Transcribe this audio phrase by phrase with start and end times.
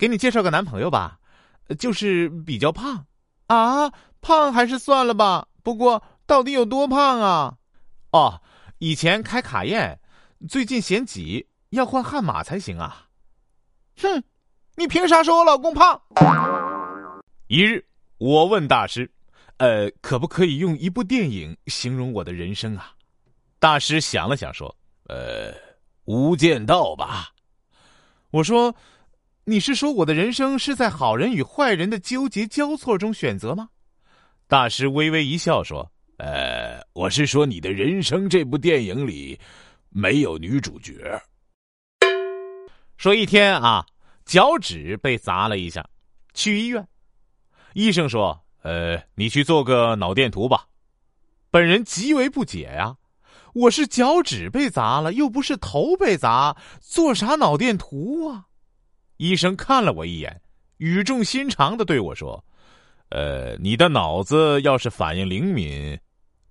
[0.00, 1.18] 给你介绍个男朋友吧，
[1.78, 3.04] 就是比较胖。
[3.48, 3.92] 啊，
[4.22, 5.46] 胖还是算了吧。
[5.62, 7.58] 不过到底有多胖啊？
[8.12, 8.40] 哦，
[8.78, 10.00] 以前开卡宴，
[10.48, 13.08] 最近嫌挤，要换悍马才行啊。
[14.00, 14.24] 哼，
[14.76, 16.00] 你凭啥说我老公胖？
[17.48, 17.84] 一日，
[18.16, 19.12] 我问大师
[19.58, 22.92] ：“呃，可不可以用一部电影形容我的人生啊？”
[23.60, 24.74] 大师想了想说
[25.08, 25.52] ：“呃，
[26.06, 27.28] 无间道吧。”
[28.32, 28.74] 我说
[29.50, 33.68] ：“你是说我的人生是在好人与坏人的纠结交错中选择吗？”
[34.46, 39.36] 大师微微一笑说：“呃，我是说你的人生这部电影里
[39.88, 41.20] 没有女主角。”
[42.96, 43.84] 说一天啊，
[44.24, 45.84] 脚趾被砸了一下，
[46.32, 46.86] 去医院。
[47.74, 50.64] 医生说：“呃，你去做个脑电图吧。”
[51.50, 52.94] 本人极为不解呀，
[53.52, 58.46] 我是脚趾被砸了，又不是头被砸，做啥脑电图啊？
[59.20, 60.40] 医生看了我一眼，
[60.78, 62.42] 语重心长的对我说
[63.10, 66.00] ：“呃，你的脑子要是反应灵敏，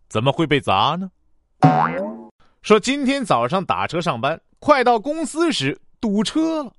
[0.08, 1.10] 怎么会被砸呢？”
[2.62, 6.72] 说今天早上打车上班，快到公司时堵车了，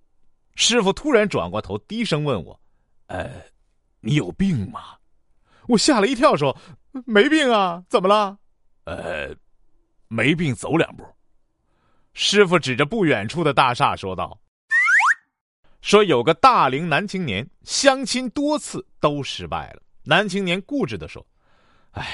[0.54, 2.58] 师傅突然转过头，低声问我
[3.08, 3.28] ：“呃。”
[4.00, 4.94] 你有病吗？
[5.66, 6.56] 我吓了一跳，说
[7.04, 8.38] ：“没病啊，怎么了？”
[8.86, 9.34] 呃，
[10.06, 11.04] 没病，走两步。
[12.14, 14.40] 师傅指着不远处的大厦说道
[15.80, 19.82] ：“说有个大龄男青年相亲多次都失败了。
[20.02, 21.26] 男青年固执的说
[21.92, 22.06] ：‘哎，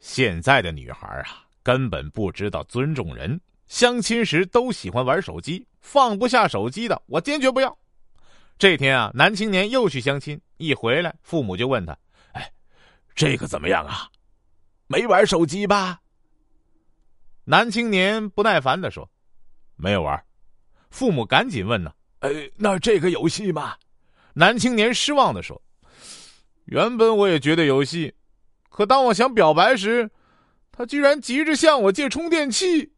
[0.00, 7.76] 现在的女孩啊，根本不知道尊重人，相亲时都喜欢玩手机，放不下手机的，我坚决不要。’”
[8.58, 11.96] 这天啊，男青年又去相亲，一回来，父母就问他
[12.32, 12.52] ：“哎，
[13.14, 14.08] 这个怎么样啊？
[14.86, 16.00] 没玩手机吧？”
[17.44, 19.10] 男青年不耐烦的说
[19.74, 20.22] ：“没有玩。”
[20.90, 23.76] 父母赶紧问呢：“呃，那这个有戏吗？”
[24.34, 25.60] 男青年失望的说
[26.64, 28.14] ：“原本我也觉得有戏，
[28.70, 30.10] 可当我想表白时，
[30.72, 32.92] 他居然急着向我借充电器。”